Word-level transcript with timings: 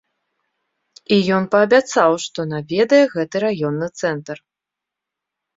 І 1.17 1.19
ён 1.35 1.43
паабяцаў, 1.55 2.11
што 2.25 2.39
наведае 2.53 3.03
гэты 3.15 3.35
раённы 3.45 3.87
цэнтр. 4.03 4.37